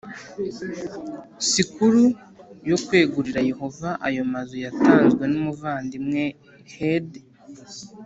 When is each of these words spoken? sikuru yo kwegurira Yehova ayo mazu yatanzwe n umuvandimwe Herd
sikuru 1.49 2.03
yo 2.69 2.77
kwegurira 2.85 3.41
Yehova 3.49 3.89
ayo 4.07 4.21
mazu 4.33 4.55
yatanzwe 4.65 5.23
n 5.31 5.35
umuvandimwe 5.41 6.23
Herd 6.73 7.11